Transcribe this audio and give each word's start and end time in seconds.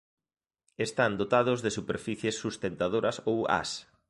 Están 0.85 1.11
dotados 1.21 1.59
de 1.61 1.71
superficies 1.77 2.35
sustentadoras 2.43 3.17
ou 3.31 3.37
ás. 3.61 3.69